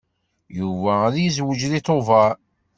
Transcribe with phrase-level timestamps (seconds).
[0.59, 2.33] Yuba ad yezweǧ deg Tubeṛ.